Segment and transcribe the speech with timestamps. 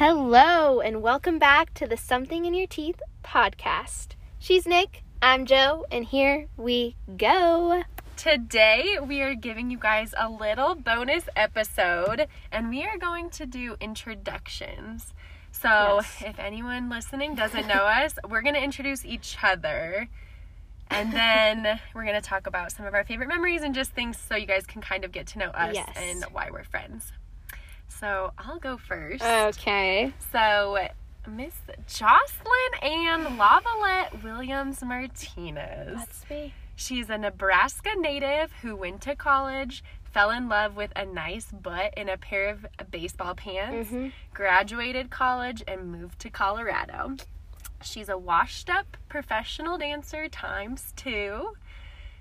[0.00, 4.08] Hello, and welcome back to the Something in Your Teeth podcast.
[4.38, 7.82] She's Nik, I'm Jo, and here we go.
[8.18, 13.46] Today, we are giving you guys a little bonus episode, and we are going to
[13.46, 15.14] do introductions.
[15.50, 15.68] So,
[16.02, 16.22] Yes.
[16.26, 20.10] if anyone listening doesn't know us, we're going to introduce each other.
[20.90, 24.18] And then we're going to talk about some of our favorite memories and just things
[24.18, 25.88] so you guys can kind of get to know us Yes.
[25.96, 27.12] and why we're friends.
[27.88, 29.22] So, I'll go first.
[29.22, 30.12] Okay.
[30.32, 30.78] So,
[31.28, 31.54] Miss
[31.88, 35.96] Jocelyn Ann Lavalette Williams Martinez.
[35.96, 36.52] Let's be.
[36.76, 41.94] She's a Nebraska native who went to college, fell in love with a nice butt
[41.96, 44.12] in a pair of baseball pants, Mhm.
[44.34, 47.16] graduated college, and moved to Colorado.
[47.82, 51.56] She's a washed up professional dancer times two,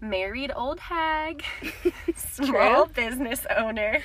[0.00, 1.44] married old hag,
[2.16, 4.00] small business owner,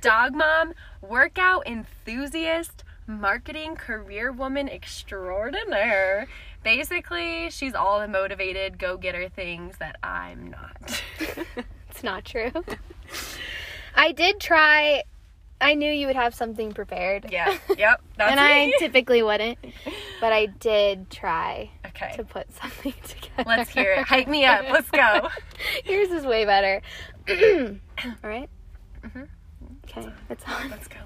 [0.00, 6.26] dog mom, workout enthusiast, marketing career woman extraordinaire.
[6.62, 11.02] Basically, she's all the motivated go getter things that I'm not.
[11.90, 12.50] It's not true.
[13.94, 15.04] I did try.
[15.60, 17.30] I knew you would have something prepared.
[17.30, 19.58] yeah, yep, that's and I typically wouldn't,
[20.20, 23.44] but I did try okay, to put something together.
[23.46, 24.04] let's hear it.
[24.04, 24.64] Hype me up.
[24.70, 25.28] Let's go.
[25.84, 26.82] Yours is way better.
[27.28, 28.48] All right.
[29.02, 29.28] Mhm.
[29.84, 30.70] Okay, it's on.
[30.70, 30.96] Let's go.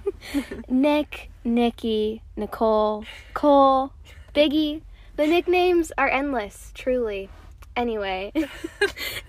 [0.68, 3.92] Nik, Nikki, Nicole, Cole,
[4.34, 4.82] Biggie.
[5.16, 7.28] The nicknames are endless, truly.
[7.76, 8.48] Anyway, Nik.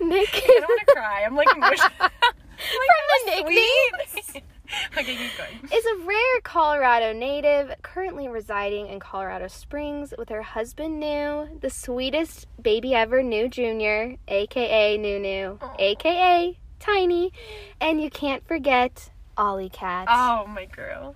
[0.00, 1.22] don't want to cry.
[1.24, 1.90] I'm like emotional.
[1.98, 4.09] From the nicknames.
[4.70, 4.98] Sweet.
[4.98, 5.72] okay, keep going.
[5.72, 11.70] is a rare Colorado native, currently residing in Colorado Springs with her husband New, the
[11.70, 15.76] sweetest baby ever, New Jr., aka Nunu, Aw.
[15.78, 17.30] aka Tiny,
[17.80, 20.06] and you can't forget Ollie Cat.
[20.10, 21.14] Oh, my girl.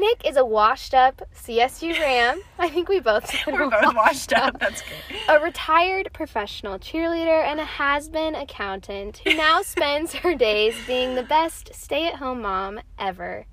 [0.00, 2.40] Nik is a washed up CSU Ram.
[2.58, 4.58] I think we both said We're both washed up.
[4.58, 5.20] That's great.
[5.28, 11.16] a retired professional cheerleader and a has been accountant who now spends her days being
[11.16, 13.44] the best stay at home mom ever.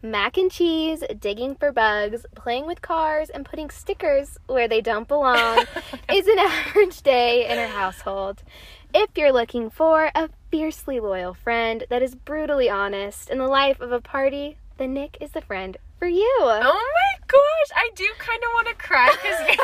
[0.00, 5.08] Mac and cheese, digging for bugs, playing with cars, and putting stickers where they don't
[5.08, 5.58] belong
[6.12, 8.44] is an average day in her household.
[8.94, 13.80] If you're looking for a fiercely loyal friend that is brutally honest in the life
[13.80, 16.36] of a party, then Nik is the friend for you.
[16.40, 19.56] Oh my gosh, I do kind of want to cry because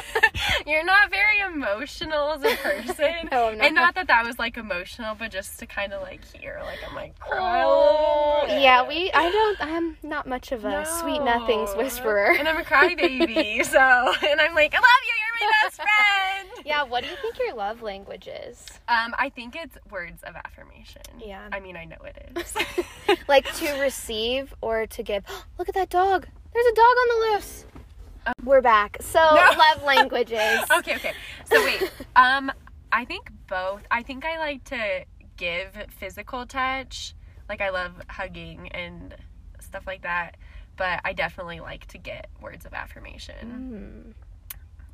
[0.66, 3.28] you're, you're not very emotional as a person.
[3.32, 3.66] No, I'm not.
[3.66, 6.78] And not that that was like emotional, but just to kind of like hear, like
[6.86, 9.10] I'm like cry Oh, yeah, we.
[9.12, 9.60] I don't.
[9.60, 12.36] I'm not much of a sweet nothings whisperer.
[12.38, 13.78] And I'm a crybaby, so
[14.28, 16.45] and I'm like, I love you, you're my best friend.
[16.76, 16.82] yeah.
[16.82, 18.66] What do you think your love language is?
[18.88, 21.02] Um, I think it's words of affirmation.
[21.24, 21.48] Yeah.
[21.52, 22.54] I mean, I know it is.
[23.28, 25.24] Like to receive or to give.
[25.58, 26.26] Look at that dog.
[26.52, 27.64] There's a dog on the loose.
[28.44, 28.98] We're back.
[29.00, 29.18] So
[29.58, 30.60] love languages.
[30.78, 31.12] okay, okay.
[31.44, 31.90] So wait.
[32.16, 32.50] Um,
[32.90, 33.82] I think both.
[33.90, 35.04] I think I like to
[35.36, 35.68] give
[35.98, 37.14] physical touch.
[37.48, 39.14] Like I love hugging and
[39.60, 40.36] stuff like that.
[40.76, 44.14] But I definitely like to get words of affirmation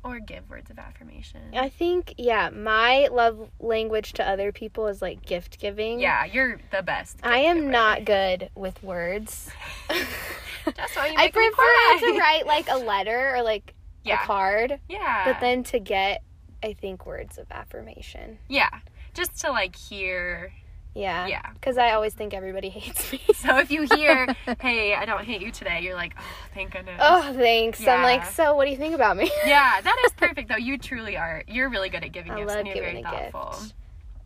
[0.03, 1.39] or give words of affirmation.
[1.53, 2.49] I think yeah.
[2.49, 5.99] My love language to other people is like gift giving.
[5.99, 7.17] Yeah, you're the best.
[7.23, 7.71] I am giver.
[7.71, 9.49] not good with words.
[9.89, 14.21] That's why you I prefer to write like a letter or like Yeah.
[14.23, 15.23] a card, Yeah.
[15.25, 16.23] but then to get,
[16.63, 18.39] I think words of affirmation.
[18.47, 18.69] yeah,
[19.13, 20.51] just to like hear.
[20.95, 21.25] Yeah.
[21.27, 21.41] Yeah.
[21.53, 23.19] Because I always think everybody hates me.
[23.35, 24.27] So if you hear,
[24.61, 26.23] "Hey, I don't hate you today," you're like, "Oh,
[26.53, 27.85] thank goodness." oh, thanks.
[27.87, 29.31] I'm like, so what do you think about me?
[29.45, 30.55] Yeah, that is perfect though.
[30.57, 31.43] You truly are.
[31.47, 33.59] You're really good at giving I gifts love and you're giving very a thoughtful.
[33.61, 33.73] gift.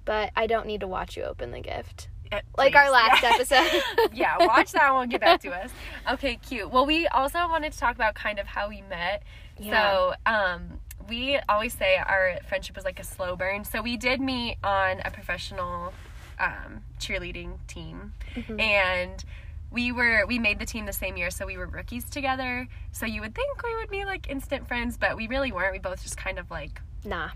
[0.05, 2.09] But I don't need to watch you open the gift.
[2.31, 3.31] Uh, Like our last Yeah.
[3.35, 3.81] episode.
[4.13, 5.07] yeah, watch that one.
[5.09, 5.71] Get back to us.
[6.11, 6.69] Okay, cute.
[6.71, 9.23] Well, we also wanted to talk about kind of how we met.
[9.57, 9.91] Yeah.
[9.93, 13.63] So, um, we always say our friendship was like a slow burn.
[13.63, 15.93] So we did meet on a professional
[16.39, 18.59] um, cheerleading team, Mm-hmm.
[18.59, 19.23] and
[19.71, 21.29] we were we made the team the same year.
[21.29, 22.67] So we were rookies together.
[22.93, 25.73] So you would think we would be like instant friends, but we really weren't.
[25.73, 27.29] We both just kind of like Nah.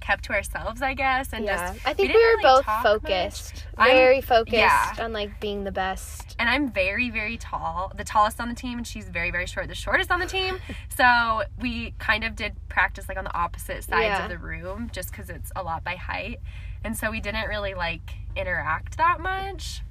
[0.00, 1.72] Kept to ourselves, I guess, and Yeah.
[1.74, 3.54] just I think we, didn't were really both focused.
[3.76, 3.86] much.
[3.88, 4.94] I'm- Very focused yeah.
[4.98, 6.34] on like being the best.
[6.38, 9.68] and I'm very, very tall, the tallest on the team, and she's very, very short,
[9.68, 10.58] the shortest on the team.
[10.96, 14.24] so we kind of did practice like on the opposite sides Yeah.
[14.24, 16.40] of the room, just because it's a lot by height,
[16.82, 19.82] and so we didn't really like interact that much.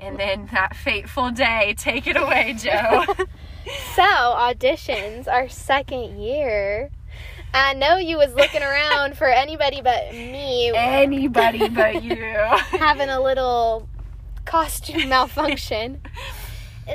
[0.00, 3.04] And then that fateful day, take it away, Jo.
[3.94, 6.90] So auditions, our second year.
[7.52, 12.14] I know you was looking around for anybody but me Anybody but you.
[12.78, 13.88] having a little
[14.44, 16.00] costume malfunction.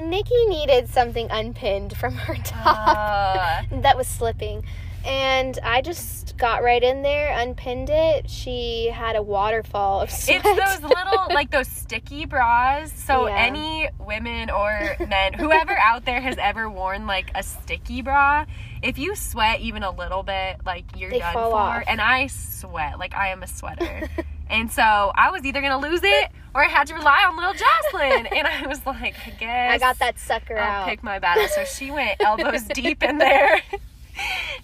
[0.02, 4.66] Nikki needed something unpinned from her top Uh, that was slipping.
[5.06, 8.30] And I just got right in there, unpinned it.
[8.30, 10.42] She had a waterfall of sweat.
[10.46, 12.92] it's those little like those sticky bras.
[12.94, 13.36] So Yeah.
[13.38, 18.46] any women or men, whoever out there has ever worn like a sticky bra,
[18.82, 21.40] if you sweat even a little bit, like you're They done for.
[21.56, 21.84] off.
[21.88, 24.10] And I sweat, like I am a sweater.
[24.50, 24.82] and so
[25.16, 28.26] I was either gonna lose it or I had to rely on little Jocelyn.
[28.36, 30.88] and I was like, I guess I got that sucker I'll out.
[30.90, 31.48] pick my battle.
[31.48, 33.62] So she went elbows deep in there.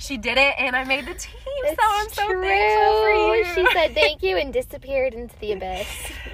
[0.01, 1.36] She did it, and I made the team.
[1.63, 2.42] It's so I'm so true.
[2.42, 3.45] thankful for you.
[3.45, 5.88] She said thank you and disappeared into the abyss.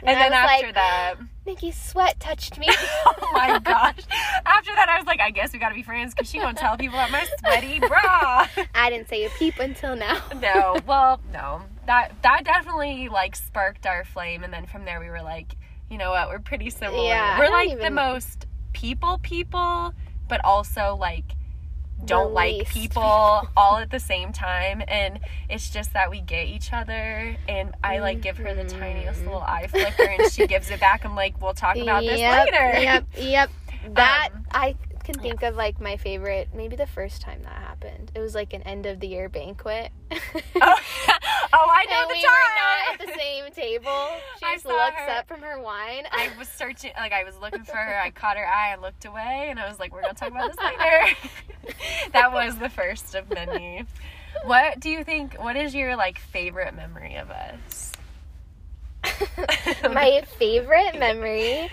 [0.04, 1.16] and I then after like, that,
[1.46, 2.68] Nikki's sweat touched me.
[2.72, 4.00] oh my gosh!
[4.46, 6.78] After that, I was like, I guess we gotta be friends because she gonna tell
[6.78, 8.48] people about my sweaty bra.
[8.74, 10.22] I didn't say a peep until now.
[10.42, 15.10] no, well, no, that that definitely like sparked our flame, and then from there we
[15.10, 15.58] were like,
[15.90, 17.04] you know what, we're pretty similar.
[17.04, 19.94] Yeah, we're like the most people people,
[20.30, 21.34] but also like
[22.06, 23.02] don't like people
[23.58, 28.00] all at the same time and it's just that we get each other and I
[28.00, 31.06] like give her the tiniest little eye flicker and she gives it back.
[31.06, 32.80] I'm like, we'll talk about this yep, later.
[32.80, 33.50] Yep, yep.
[33.94, 34.76] That Um, I
[35.08, 38.12] can think of like my favorite, maybe the first time that happened.
[38.14, 39.92] It was like an end of the year banquet.
[40.60, 40.76] Oh,
[41.54, 42.32] oh, I know and the we time.
[42.32, 44.08] were not at the same table.
[44.40, 45.10] She I just looks her.
[45.12, 46.04] up from her wine.
[46.12, 48.00] I was searching, like I was looking for her.
[48.02, 48.74] I caught her eye.
[48.74, 51.16] I looked away, and I was like, "We're gonna talk about this later."
[52.14, 53.86] that was the first of many.
[54.44, 55.36] What do you think?
[55.36, 57.94] What is your like favorite memory of us?
[59.84, 61.70] my favorite memory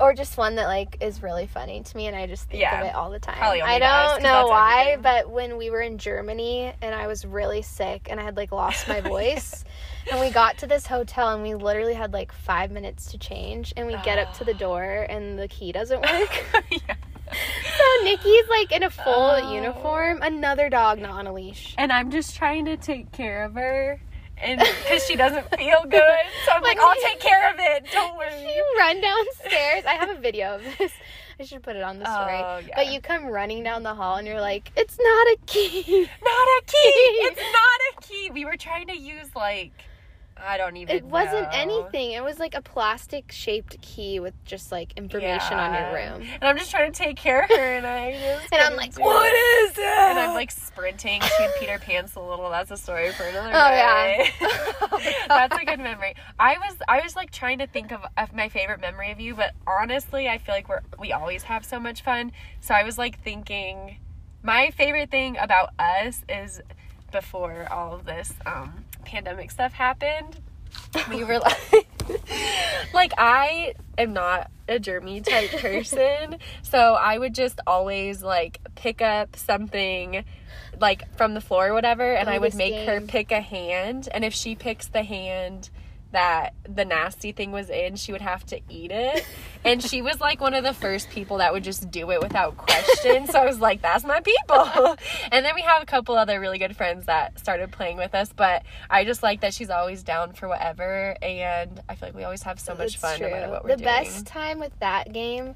[0.00, 2.80] or just one that like is really funny to me and I just think Yeah.
[2.80, 3.36] of it all the time.
[3.40, 8.08] I don't know why, but when we were in Germany and I was really sick
[8.10, 9.64] and I had like lost my voice
[10.10, 13.72] and we got to this hotel and we literally had like 5 minutes to change
[13.76, 14.58] and we get up to the ah.
[14.58, 16.44] door and the key doesn't work.
[16.70, 16.94] yeah.
[17.78, 19.52] so Nikki's like in a full Oh.
[19.54, 21.74] uniform, another dog not on a leash.
[21.78, 24.00] And I'm just trying to take care of her,
[24.38, 26.02] and because she doesn't feel good,
[26.46, 27.86] so I'm like, Like- "I'll take care of it.
[27.92, 29.84] Don't worry." You run downstairs.
[29.86, 30.92] I have a video of this.
[31.40, 32.36] I should put it on the story.
[32.36, 32.74] Oh, yeah.
[32.76, 36.08] But you come running down the hall and you're like, it's not a key.
[36.22, 36.78] Not a key.
[37.26, 38.30] It's not a key.
[38.32, 39.72] We were trying to use like
[40.36, 40.96] I don't even.
[40.96, 41.48] It wasn't know.
[41.52, 42.12] anything.
[42.12, 46.22] It was like a plastic shaped key with just like information on your room.
[46.34, 48.00] And I'm just trying to take care of her, and I
[48.52, 49.36] And I'm like, what it.
[49.70, 50.08] is that?
[50.10, 51.20] And I'm like sprinting.
[51.22, 52.50] She had Peter Pants a little.
[52.50, 54.30] That's a story for another Oh, day.
[54.40, 55.14] yeah.
[55.28, 56.14] That's a good memory.
[56.38, 59.34] I was I was like trying to think of, of my favorite memory of you,
[59.34, 62.32] but honestly, I feel like we're we always have so much fun.
[62.60, 63.98] So I was like thinking,
[64.42, 66.60] my favorite thing about us is
[67.12, 70.38] before all of this um, pandemic stuff happened,
[71.10, 71.86] we were like,
[72.94, 79.02] like I am not a germy type person, so I would just always like pick
[79.02, 80.24] up something
[80.80, 84.08] like from the floor or whatever, and Oh, I would make her pick a hand,
[84.12, 85.70] and if she picks the hand
[86.14, 89.26] that the nasty thing was in, she would have to eat it.
[89.64, 92.56] And she was like one of the first people that would just do it without
[92.56, 93.26] question.
[93.26, 94.96] So I was like, that's my people.
[95.32, 98.30] And then we have a couple other really good friends that started playing with us,
[98.34, 101.16] but I just like that she's always down for whatever.
[101.22, 103.70] And I feel like we always have so much It's fun no matter what we're
[103.70, 103.84] the doing.
[103.84, 105.54] best time with that game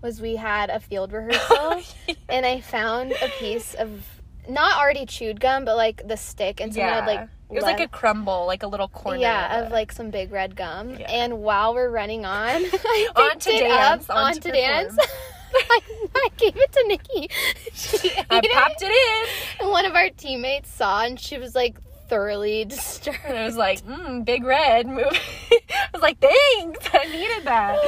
[0.00, 1.82] was we had a field rehearsal oh,
[2.28, 3.90] and I found a piece of
[4.48, 7.80] not already chewed gum, but like the stick, and someone had like it was like
[7.80, 9.18] a crumble, like a little corner.
[9.18, 10.96] yeah of of like some big red gum.
[10.96, 11.10] Yeah.
[11.10, 14.96] And while we're running on, I On to it dance, on on to to dance.
[15.54, 15.80] I,
[16.14, 17.30] I gave it to Nikki.
[17.74, 19.60] She I popped it in.
[19.60, 21.78] And one of our teammates saw, and she was like
[22.12, 23.18] thoroughly disturbed.
[23.26, 25.06] And I was like, mm, big red move.
[25.50, 26.86] I was like, thanks.
[26.92, 27.78] I needed that.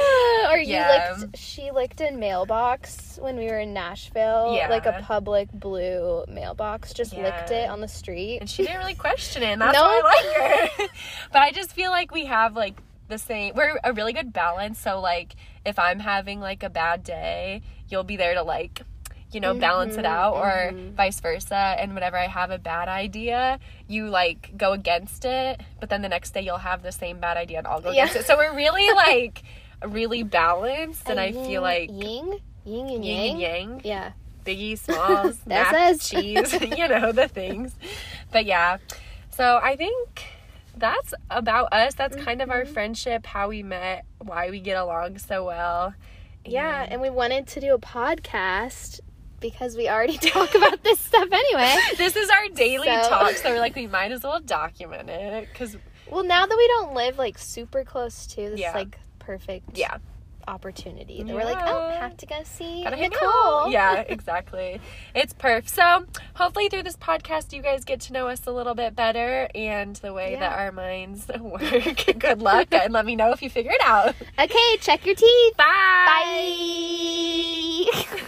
[0.51, 1.15] or you Yeah.
[1.19, 4.55] licked she licked a mailbox when we were in Nashville.
[4.55, 4.67] Yeah.
[4.69, 6.91] Like a public blue mailbox.
[6.91, 8.39] Just licked it on the street.
[8.39, 9.47] And she didn't really question it.
[9.53, 9.83] And that's No.
[9.83, 10.87] why I like her.
[11.31, 14.79] but I just feel like we have like the same we're a really good balance.
[14.79, 15.35] So like
[15.67, 18.81] if I'm having like a bad day, you'll be there to like
[19.35, 20.93] you know, balance it out or mhm.
[20.93, 21.75] vice versa.
[21.77, 26.09] And whenever I have a bad idea, you like go against it, but then the
[26.09, 28.03] next day you'll have the same bad idea and I'll go Yeah.
[28.05, 28.25] against it.
[28.25, 29.43] So we're really like
[29.85, 33.31] really balanced and I feel like yin, yin and yin yang.
[33.31, 34.11] and yang Yeah.
[34.45, 37.75] biggie, smalls, That's mac, cheese, you know, the things.
[38.31, 38.77] But yeah,
[39.31, 40.23] so I think
[40.77, 41.93] that's about us.
[41.95, 42.57] That's kind of Mm-hmm.
[42.57, 45.93] our friendship, how we met, why we get along so well.
[46.47, 48.99] Yeah, and we wanted to do a podcast
[49.39, 51.75] because we already talk about this stuff anyway.
[51.97, 55.47] this is our daily So- talk, so we're like, we might as well document it
[55.51, 55.77] because,
[56.09, 58.69] Well, now that we don't live like super close to, this Yeah.
[58.69, 59.77] is like perfect.
[59.77, 59.97] yeah,
[60.47, 61.23] opportunity.
[61.23, 63.71] They were like, oh, have to go see Gotta Nicole.
[63.71, 64.79] Yeah, exactly.
[65.15, 65.67] It's perf.
[65.67, 69.49] So hopefully through this podcast you guys get to know us a little bit better
[69.55, 72.05] and the way that our minds work.
[72.19, 74.13] Good luck and let me know if you figure it out.
[74.39, 75.57] Okay, check your teeth.
[75.57, 75.65] Bye.
[77.91, 78.21] Bye.